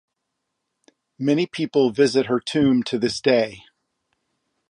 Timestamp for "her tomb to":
2.25-2.97